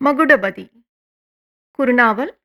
[0.00, 0.70] மகுடபதி.
[1.78, 2.40] குறுநாவல்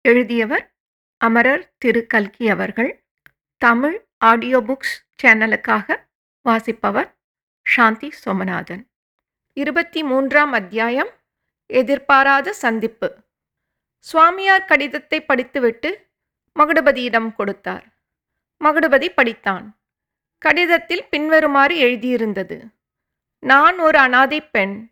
[0.00, 0.74] எழுதியவர்
[1.16, 2.06] அமரர் திரு.
[2.06, 3.04] கல்கி அவர்கள்.
[3.56, 5.96] தமிழ் ஆடியோ புக்ஸ் சேனலுக்காக
[6.42, 7.16] வாசிப்பவர்
[7.62, 8.86] சாந்தி சோமநாதன்.
[9.52, 11.10] இருபத்தி மூன்றாம் அத்தியாயம்
[11.66, 13.16] எதிர்பாராத சந்திப்பு.
[13.98, 16.10] சுவாமியார் கடிதத்தை படித்துவிட்டு
[16.58, 17.86] மகுடபதியிடம் கொடுத்தார்.
[18.64, 19.70] மகுடபதி படித்தான்.
[20.38, 22.68] கடிதத்தில் பின்வருமாறு எழுதியிருந்தது.
[23.38, 24.88] நான் ஒரு அனாதை பெண்.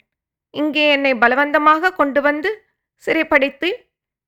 [0.54, 2.64] இங்கே என்னை பலவந்தமாக கொண்டு வந்து
[3.06, 3.70] சிறைப்படுத்தி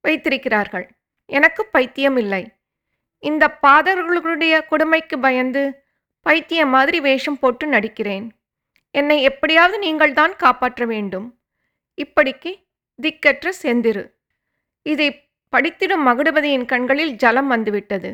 [0.01, 0.87] வைத்திருக்கிறார்கள்.
[1.27, 2.53] எனக்கு பைத்தியம் இல்லை.
[3.19, 5.83] இந்த பாதர்களுடைய கொடுமைக்கு பயந்து
[6.23, 8.27] பைத்தியம் மாதிரி வேஷம் போட்டு நடிக்கிறேன்.
[8.91, 11.39] என்னை எப்படியாவது நீங்கள் தான் காப்பாற்ற வேண்டும்.
[11.99, 12.51] இப்படிக்கு
[13.03, 14.05] திக்கற்ற செந்திரு.
[14.83, 15.09] இதை
[15.53, 18.11] படித்திடும் மகுடபதியின் கண்களில் ஜலம் வந்துவிட்டது.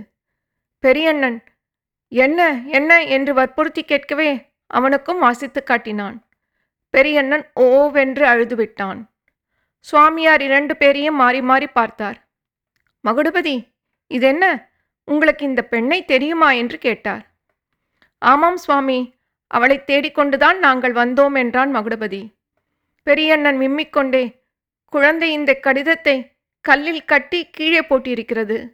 [0.79, 1.39] பெரியண்ணன்
[2.09, 3.05] என்ன என்ன?
[3.05, 4.31] என்று வற்புறுத்தி கேட்கவே
[4.67, 6.30] அவனுக்கும் வாசித்து காட்டினான்.
[6.91, 9.09] பெரியண்ணன் ஓவென்று அழுதுவிட்டான்.
[9.79, 12.29] சுவாமியார் இரண்டு பேரையும் மாறி மாறி பார்த்தார்.
[13.05, 13.69] மகுடபதி
[14.07, 14.73] இதென்ன?
[15.05, 16.53] உங்களுக்கு இந்த பெண்ணை தெரியுமா?
[16.53, 17.31] என்று கேட்டார்.
[18.19, 19.15] ஆமாம் சுவாமி
[19.47, 22.35] அவளை தேடிக்கொண்டுதான் நாங்கள் வந்தோம் என்றான் மகுடபதி.
[23.03, 24.45] பெரியண்ணன் மிம்மிக்கொண்டே
[24.85, 28.73] குழந்தை இந்த கடிதத்தை கல்லில் கட்டி கீழே போட்டிருக்கிறது.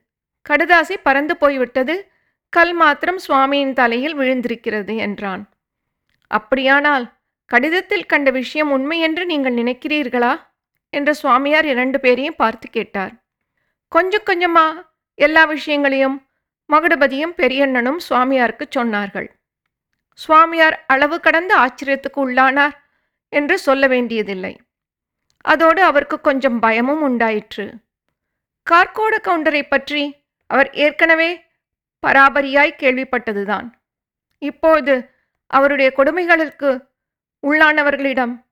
[0.50, 2.10] கடுதாசி பறந்து போய்விட்டது.
[2.48, 5.50] கல் மாத்திரம் சுவாமியின் தலையில் விழுந்திருக்கிறது என்றான்.
[6.26, 7.15] அப்படியானால்
[7.46, 10.40] கடிதத்தில் கண்ட விஷயம் உண்மை என்று நீங்கள் நினைக்கிறீர்களா?
[10.90, 13.24] என்று சுவாமியார் இரண்டு பேரையும் பார்த்து கேட்டார்.
[13.88, 14.66] கொஞ்சம் கொஞ்சமா
[15.14, 16.16] எல்லா விஷயங்களையும்
[16.72, 19.28] மகுடபதியும் பெரியண்ணனும் சுவாமியாருக்கு சொன்னார்கள்.
[20.12, 22.74] சுவாமியார் அளவு கடந்த ஆச்சரியத்துக்கு உள்ளானார்
[23.28, 24.60] என்று சொல்ல வேண்டியதில்லை.
[25.40, 27.66] அதோடு அவருக்கு கொஞ்சம் பயமும் உண்டாயிற்று.
[28.70, 30.02] கார்கோட கவுண்டரை பற்றி
[30.50, 31.30] அவர் ஏற்கனவே
[32.06, 33.68] பராபரியாய் கேள்விப்பட்டதுதான்.
[34.38, 34.94] இப்போது
[35.46, 36.70] அவருடைய கொடுமைகளுக்கு
[37.42, 38.44] உள்ளானவர்களிடம்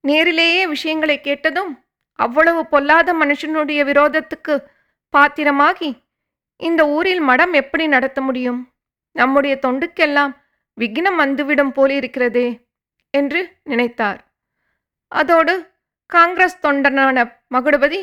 [0.00, 4.64] நேரிலேயே விஷயங்களை கேட்டதும் அவ்வளவு பொல்லாத மனுஷனுடைய விரோதத்துக்கு
[5.10, 6.04] பாத்திரமாகி
[6.56, 8.72] இந்த ஊரில் மடம் எப்படி நடத்த முடியும்?
[9.12, 10.32] நம்முடைய தொண்டுக்கெல்லாம்
[10.80, 12.66] விக்னம் வந்துவிடும் போலிருக்கிறதே
[13.10, 14.20] என்று நினைத்தார்.
[15.08, 15.74] அதோடு
[16.06, 18.02] காங்கிரஸ் தொண்டனான மகுடபதி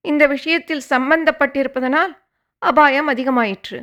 [0.00, 2.12] இந்த விஷயத்தில் சம்பந்தப்பட்டிருப்பதனால்
[2.58, 3.78] அபாயம் அதிகமாயிற்று.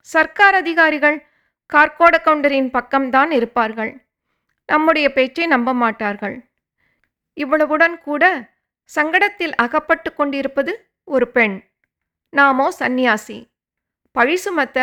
[0.00, 1.26] சர்க்கார் அதிகாரிகள்
[1.72, 4.05] கார்கோட கவுண்டரின் பக்கம்தான் இருப்பார்கள்.
[4.68, 6.36] நம்முடைய பேச்சை நம்ப மாட்டார்கள்.
[7.36, 8.24] இவ்வளவுடன் கூட
[8.90, 10.72] சங்கடத்தில் அகப்பட்டு கொண்டிருப்பது
[11.08, 11.56] ஒரு பெண்.
[12.32, 13.38] நாமோ சந்நியாசி.
[14.16, 14.78] பழி சுமத்த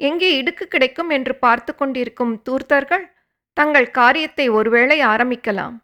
[0.00, 3.04] எங்கே இடுக்கு கிடைக்கும் என்று பார்த்து கொண்டிருக்கும் தூர்த்தர்கள்
[3.56, 5.76] தங்கள் காரியத்தை ஒருவேளை ஆரம்பிக்கலாம்.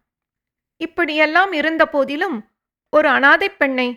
[0.81, 2.37] இப்படியெல்லாம் இருந்த போதிலும்
[2.93, 3.89] ஒரு அனாதை பெண்ணை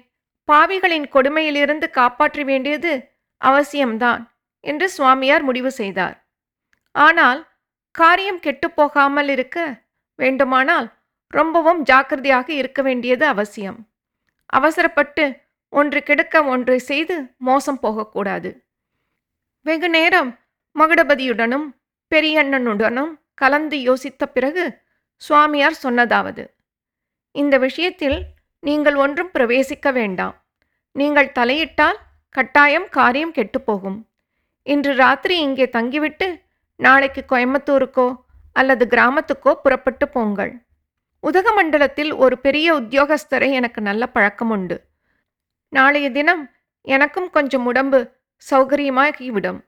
[0.50, 2.94] பாவிகளின் கொடுமையிலிருந்து காப்பாற்ற வேண்டியது
[3.42, 4.22] அவசியம்தான்
[4.64, 6.16] என்று சுவாமியார் முடிவு செய்தார்.
[6.96, 7.40] ஆனால்
[7.96, 9.58] காரியம் கெட்டுப்போகாமல் இருக்க
[10.20, 10.88] வேண்டுமானால்
[11.34, 13.80] ரொம்பவும் ஜாக்கிரதையாக இருக்க வேண்டியது அவசியம்.
[14.58, 15.24] அவசரப்பட்டு
[15.74, 17.16] ஒன்று கெடுக்க ஒன்றை செய்து
[17.50, 18.50] மோசம் போகக்கூடாது.
[19.66, 20.32] வெகு நேரம்
[20.76, 21.68] மகுடபதியுடனும்
[22.12, 24.66] பெரியண்ணனுடனும் கலந்து யோசித்த பிறகு
[25.22, 26.44] சுவாமியார் சொன்னதாவது
[27.36, 28.18] இந்த விஷயத்தில்
[28.64, 30.36] நீங்கள் ஒன்றும் பிரவேசிக்க வேண்டாம்.
[30.96, 32.00] நீங்கள் தலையிட்டால்
[32.36, 34.00] கட்டாயம் காரியம் கெட்டுப்போகும்
[34.68, 36.28] இன்று ராத்திரி இங்கே தங்கிவிட்டு
[36.80, 38.08] நாளைக்கு கோயம்புத்தூருக்கோ
[38.52, 40.52] அல்லது கிராமத்துக்கோ புறப்பட்டு போங்கள்.
[41.24, 44.78] உதகமண்டலத்தில் ஒரு பெரிய உத்தியோகஸ்தரை எனக்கு நல்ல பழக்கம் உண்டு.
[45.70, 46.44] நாளைய தினம்
[46.82, 48.00] எனக்கும் கொஞ்சம் உடம்பு
[48.52, 49.60] சௌகரியமாகிவிடும்.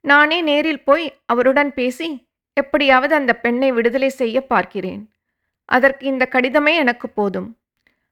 [0.00, 5.02] நானே நேரில் போய் அவருடன் பேசி எப்படியாவது அந்த பெண்ணை விடுதலை செய்ய பார்க்கிறேன்.
[5.68, 7.48] அதற்கு இந்த கடிதமே எனக்கு போதும்.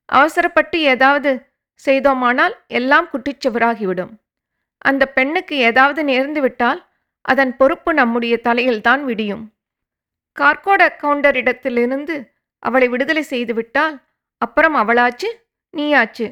[0.04, 1.30] அவசரப்பட்டு ஏதாவது
[1.82, 4.12] செய்தோமானால் எல்லாம் குட்டிச்சுவராகிவிடும்
[4.78, 6.80] அந்த பெண்ணுக்கு ஏதாவது நேர்ந்துவிட்டால்
[7.22, 9.52] அதன் பொறுப்பு நம்முடைய தலையில்தான் விடியும்.
[10.38, 14.02] கார்கோட கவுண்டரிடத்திலிருந்து அவளை விடுதலை செய்துவிட்டால்
[14.38, 15.28] அப்புறம் அவளாச்சு
[15.76, 16.26] நீயாச்சு?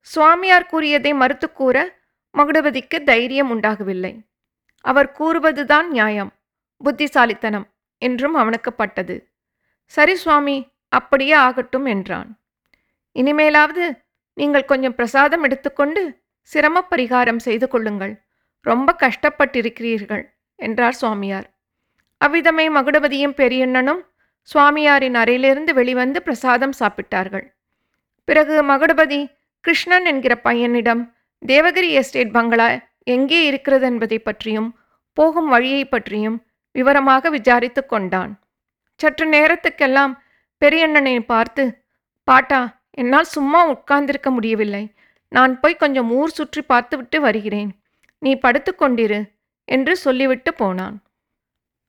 [0.00, 1.94] சுவாமியார் கூறியதை மறுத்து கூற
[2.34, 4.26] மகுடபதிக்கு தைரியம் உண்டாகவில்லை.
[4.80, 6.32] அவர் கூறுவதுதான் நியாயம்
[6.84, 7.66] புத்திசாலித்தனம்
[7.98, 9.16] என்றும் அவனுக்கு பட்டது.
[9.84, 10.56] சரி சுவாமி
[10.88, 12.40] அப்படியே ஆகட்டும் என்றான்.
[13.14, 13.84] இனிமேலாவது
[14.34, 16.02] நீங்கள் கொஞ்சம் பிரசாதம் எடுத்துக்கொண்டு
[16.42, 18.27] சிரம பரிகாரம் செய்து கொள்ளுங்கள்.
[18.64, 20.24] ரொம்ப கஷ்டப்பட்டிருக்கிறீர்கள்
[20.58, 21.46] என்றார் சுவாமியார்.
[22.20, 24.02] அவ்விதமே மகுடபதியும் பெரியண்ணனும்
[24.48, 27.46] சுவாமியாரின் அறையிலிருந்து வெளிவந்து பிரசாதம் சாப்பிட்டார்கள்.
[28.28, 29.20] பிறகு மகுடபதி
[29.64, 31.02] கிருஷ்ணன் என்கிற பையனிடம்
[31.42, 32.68] தேவகிரி எஸ்டேட் பங்களா
[33.14, 34.68] எங்கே இருக்கிறது என்பதை பற்றியும்
[35.16, 36.38] போகும் வழியை பற்றியும்
[36.74, 38.32] விவரமாக விசாரித்து கொண்டான்.
[39.00, 40.12] சற்று நேரத்துக்கெல்லாம்
[40.62, 41.64] பெரியண்ணனை பார்த்து
[42.28, 42.60] பாட்டா
[43.00, 44.84] என்னால் சும்மா உட்கார்ந்திருக்க முடியவில்லை.
[45.32, 47.70] நான் போய் கொஞ்சம் ஊர் சுற்றி பார்த்துவிட்டு வருகிறேன்.
[48.18, 49.20] நீ படுத்துக்கொண்டிரு
[49.64, 50.96] என்று சொல்லிவிட்டு போனான்.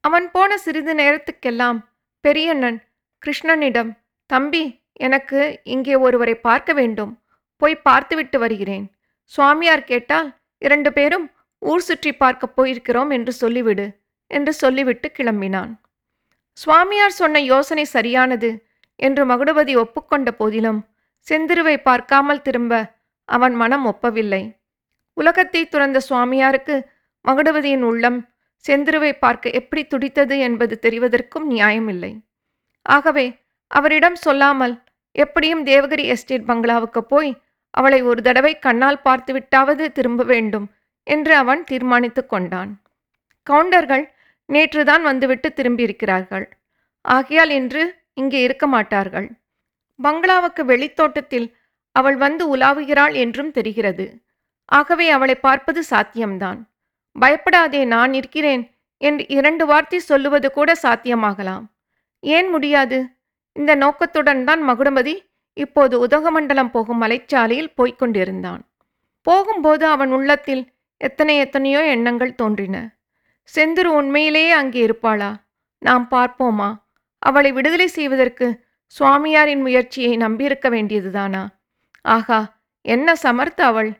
[0.01, 1.79] அவன் போன சிறிது நேரத்துக்கெல்லாம்
[2.21, 2.79] பெரியண்ணன்
[3.25, 3.91] கிருஷ்ணனிடம்
[4.25, 7.11] தம்பி எனக்கு இங்கே ஒருவரை பார்க்க வேண்டும்.
[7.57, 8.85] போய் பார்த்துவிட்டு வருகிறேன்.
[9.23, 11.25] சுவாமியார் கேட்டால் இரண்டு பேரும்
[11.59, 13.85] ஊர் சுற்றி பார்க்கப் போயிருக்கிறோம் என்று சொல்லிவிடு
[14.27, 15.71] என்று சொல்லிவிட்டு கிளம்பினான்.
[16.57, 18.49] சுவாமியார் சொன்ன யோசனை சரியானது
[18.95, 20.79] என்று மகுடபதி ஒப்புக்கொண்ட போதிலும்
[21.27, 22.73] செந்திருவை பார்க்காமல் திரும்ப
[23.29, 24.43] அவன் மனம் ஒப்பவில்லை.
[25.19, 26.75] உலகத்தை துறந்த சுவாமியாருக்கு
[27.25, 28.19] மகுடபதியின் உள்ளம்
[28.65, 32.11] செந்திருவை பார்க்க எப்படி துடித்தது என்பது தெரிவதற்கும் நியாயமில்லை.
[32.85, 33.25] ஆகவே
[33.71, 34.75] அவரிடம் சொல்லாமல்
[35.15, 37.31] எப்படியும் தேவகிரி எஸ்டேட் பங்களாவுக்கு போய்
[37.73, 40.67] அவளை ஒரு தடவை கண்ணால் பார்த்துவிட்டாவது திரும்ப வேண்டும்
[41.07, 42.71] என்று அவன் தீர்மானித்து கொண்டான்.
[43.47, 44.05] கவுண்டர்கள்
[44.49, 46.45] நேற்றுதான் வந்துவிட்டு திரும்பியிருக்கிறார்கள்.
[47.05, 47.83] ஆகையால் இன்று
[48.13, 49.27] இங்கே இருக்க மாட்டார்கள்.
[49.99, 51.47] பங்களாவுக்கு வெளித்தோட்டத்தில்
[51.95, 54.05] அவள் வந்து உலாவுகிறாள் என்றும் தெரிகிறது.
[54.77, 56.59] ஆகவே அவளை பார்ப்பது சாத்தியம்தான்.
[57.15, 58.63] பயப்படாதே நான் இருக்கிறேன்
[58.97, 61.65] என்று இரண்டு வார்த்தை சொல்லுவது கூட சாத்தியமாகலாம்.
[62.19, 62.97] ஏன் முடியாது?
[63.55, 65.15] இந்த நோக்கத்துடன் தான் மகுடமதி
[65.53, 68.61] இப்போது உதகமண்டலம் போகும் மலைச்சாலையில் போய்க் கொண்டிருந்தான்.
[69.27, 70.63] போகும்போது அவன் உள்ளத்தில்
[70.97, 72.77] எத்தனை எத்தனையோ எண்ணங்கள் தோன்றின.
[73.53, 75.31] செந்துரு உண்மையிலேயே அங்கே இருப்பாளா?
[75.81, 76.69] நாம் பார்ப்போமா?
[77.21, 78.47] அவளை விடுதலை செய்வதற்கு
[78.95, 81.43] சுவாமியாரின் முயற்சியை நம்பியிருக்க வேண்டியதுதானா?
[82.05, 82.39] ஆகா
[82.85, 83.91] என்ன சமர்த்த அவள்?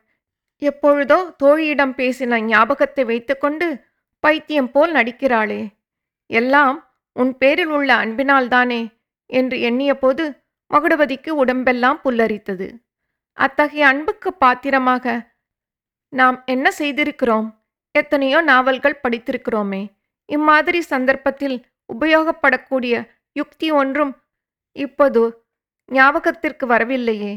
[0.62, 3.68] எப்பொழுதோ தோழியிடம் பேசின ஞாபகத்தை வைத்துக்கொண்டு
[4.20, 5.62] பைத்தியம் போல் நடிக்கிறாளே.
[6.26, 6.78] எல்லாம்
[7.16, 8.82] உன் பேரில் உள்ள அன்பினால்தானே
[9.26, 10.24] என்று எண்ணியபோது
[10.72, 12.68] மகுடபதிக்கு உடம்பெல்லாம் புல்லரித்தது.
[13.34, 15.06] அத்தகைய அன்புக்கு பாத்திரமாக
[16.14, 17.48] நாம் என்ன செய்திருக்கிறோம்?
[17.92, 19.82] எத்தனையோ நாவல்கள் படித்திருக்கிறோமே.
[20.26, 21.58] இம்மாதிரி சந்தர்ப்பத்தில்
[21.94, 22.96] உபயோகப்படக்கூடிய
[23.32, 24.12] யுக்தி ஒன்றும்
[24.76, 25.22] இப்போது
[25.92, 27.34] ஞாபகத்திற்கு வரவில்லையே.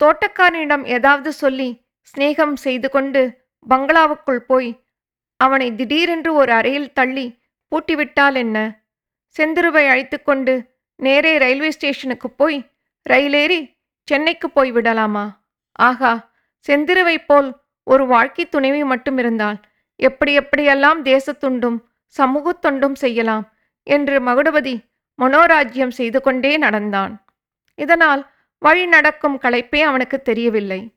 [0.00, 1.68] தோட்டக்காரனிடம் ஏதாவது சொல்லி
[2.10, 4.82] சிநேகம் செய்து கொண்டு பங்களாவுக்குள் போய்
[5.36, 7.38] அவனை திடீரென்று ஒரு அறையில் தள்ளி
[7.70, 8.84] பூட்டிவிட்டால் என்ன?
[9.38, 12.70] செந்துருவை அழைத்துக்கொண்டு நேரே ரயில்வே ஸ்டேஷனுக்கு போய்
[13.10, 15.44] ரயிலேறி சென்னைக்கு போய் விடலாமா?
[15.72, 16.32] ஆகா
[16.68, 19.60] செந்திருவை போல் ஒரு வாழ்க்கை துணைவி மட்டும் இருந்தால்
[19.96, 23.52] எப்படி எப்படியெல்லாம் தேசத்துண்டும் சமூகத் தொண்டும் செய்யலாம்
[23.82, 24.74] என்று மகுடபதி
[25.18, 27.24] மனோராஜ்யம் செய்து கொண்டே நடந்தான்.
[27.74, 30.94] இதனால் வழி நடக்கும் களைப்பே அவனுக்கு தெரியவில்லை.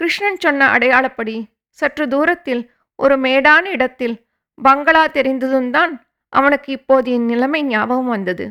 [0.00, 1.36] கிருஷ்ணன் சொன்ன அடையாளப்படி
[1.78, 2.62] சற்று தூரத்தில்
[2.98, 4.16] ஒரு மேடான இடத்தில்
[4.58, 5.92] பங்களா தெரிந்ததும் தான்
[6.32, 8.44] அவனுக்கு இப்போதைய நிலைமை ஞாபகம் வந்தது.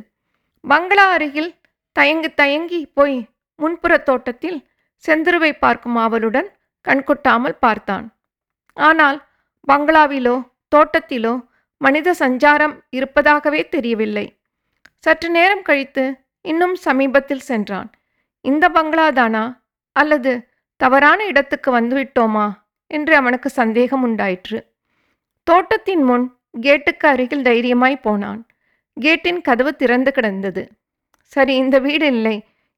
[0.63, 1.51] பங்களா அருகில்
[1.95, 3.17] தயங்கி தயங்கி போய்
[3.59, 4.59] முன்புற தோட்டத்தில்
[5.03, 6.49] செந்துருவை பார்க்கும் ஆவலுடன்
[6.85, 8.05] கண்கொட்டாமல் பார்த்தான்.
[8.77, 9.17] ஆனால்
[9.67, 10.35] பங்களாவிலோ
[10.75, 11.33] தோட்டத்திலோ
[11.81, 14.25] மனித சஞ்சாரம் இருப்பதாகவே தெரியவில்லை.
[15.03, 16.03] சற்று நேரம் கழித்து
[16.45, 17.89] இன்னும் சமீபத்தில் சென்றான்.
[18.45, 19.43] இந்த பங்களாதானா?
[19.95, 20.31] அல்லது
[20.81, 22.47] தவறான இடத்துக்கு வந்துவிட்டோமா?
[22.91, 24.59] என்று அவனுக்கு சந்தேகம் உண்டாயிற்று.
[25.47, 26.25] தோட்டத்தின் முன்
[26.61, 28.39] கேட்டுக்கு அருகில் தைரியமாய் போனான்.
[28.97, 30.63] கேட்டின் கதவு திறந்து கிடந்தது.
[31.33, 32.35] சரி இந்த வீடு இல்லை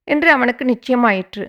[0.08, 1.46] என்று அவனுக்கு நிச்சயமாயிற்று.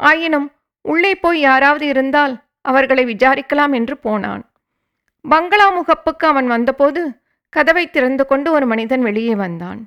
[0.00, 0.48] ஆயினும்
[0.84, 4.42] உள்ளே போய் யாராவது இருந்தால் அவர்களை விசாரிக்கலாம் என்று போனான்.
[5.24, 7.02] பங்களா முகப்புக்கு அவன் வந்தபோது
[7.52, 9.80] கதவை திறந்து கொண்டு ஒரு மனிதன் வெளியே வந்தான்.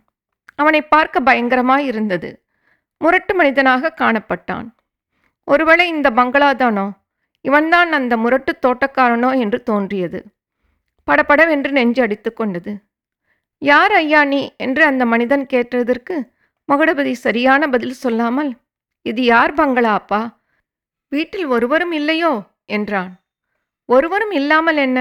[0.56, 2.30] அவனை பார்க்க பயங்கரமாய் இருந்தது.
[2.98, 4.68] முரட்டு மனிதனாக காணப்பட்டான்.
[5.48, 6.92] ஒருவேளை இந்த பங்களாதானோ?
[7.42, 10.26] இவன்தான் அந்த முரட்டு தோட்டக்காரனோ என்று தோன்றியது.
[11.08, 12.84] படபடவென்று நெஞ்சு அடித்து கொண்டது.
[13.58, 14.54] யார் ஐயா நீ?
[14.58, 16.16] என்று அந்த மனிதன் கேட்டதற்கு
[16.70, 18.52] மகுடபதி சரியான பதில் சொல்லாமல்
[19.02, 20.40] இது யார் பங்களா அப்பா?
[21.08, 22.34] வீட்டில் ஒருவரும் இல்லையோ?
[22.66, 23.12] என்றான்.
[23.86, 25.00] ஒருவரும் இல்லாமல் என்ன?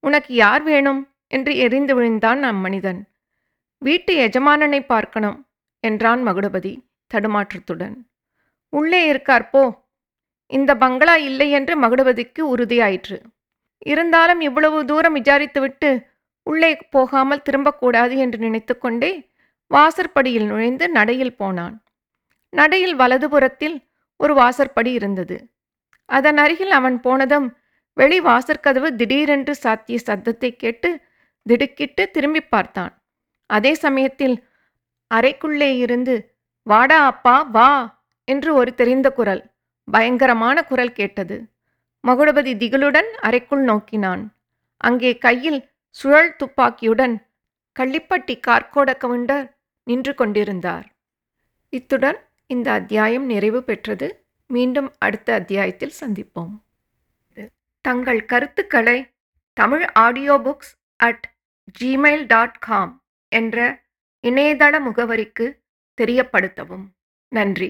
[0.00, 1.14] உனக்கு யார் வேணும்?
[1.28, 3.00] என்று எரிந்து விழுந்தான் அம்மனிதன்
[3.78, 5.46] வீட்டு எஜமானனை பார்க்கணும்
[5.80, 6.72] என்றான் மகுடபதி
[7.14, 7.96] தடுமாற்றத்துடன்.
[8.68, 9.84] உள்ளே இருக்கார் போ.
[10.46, 13.22] இந்த பங்களா இல்லை என்று மகுடபதிக்கு உறுதியாயிற்று.
[13.78, 16.06] இருந்தாலும் இவ்வளவு தூரம் விசாரித்துவிட்டு
[16.42, 19.28] உள்ளே போகாமல் திரும்பக்கூடாது என்று நினைத்துக்கொண்டே
[19.66, 21.84] வாசற்படியில் நுழைந்து நடையில் போனான்.
[22.50, 23.76] நடையில் வலதுபுறத்தில்
[24.16, 25.36] ஒரு வாசற்படி இருந்தது.
[26.04, 27.56] அதன் அருகில் அவன் போனதும்
[27.92, 30.90] வெளி வாசற்கதவு திடீரென்று சாத்திய சத்தத்தை கேட்டு
[31.42, 32.92] திடுக்கிட்டு திரும்பி பார்த்தான்.
[33.46, 34.36] அதே சமயத்தில்
[35.14, 36.14] அறைக்குள்ளே இருந்து
[36.62, 37.95] வாடா அப்பா வா.
[38.32, 39.42] என்று ஒரு தெரிந்த குரல்
[39.88, 41.36] பயங்கரமான குரல் கேட்டது.
[42.04, 44.22] மகுடபதி திகிலுடன் அறைக்குள் நோக்கினான்.
[44.80, 45.60] அங்கே கையில்
[45.96, 47.14] சுழல் துப்பாக்கியுடன்
[47.76, 49.46] கள்ளிப்பட்டி கார்கோட கவுண்டர்
[49.86, 50.86] நின்று கொண்டிருந்தார்.
[51.72, 54.08] இத்துடன் இந்த அத்தியாயம் நிறைவு பெற்றது.
[54.50, 56.54] மீண்டும் அடுத்த அத்தியாயத்தில் சந்திப்போம்.
[57.84, 58.98] தங்கள் கருத்துக்களை
[59.56, 61.24] Tamil audio books at
[61.80, 62.92] Gmail dot com
[63.32, 63.58] என்ற
[64.24, 65.46] இணையதள முகவரிக்கு
[65.98, 66.86] தெரியப்படுத்தவும்.
[67.32, 67.68] நன்றி.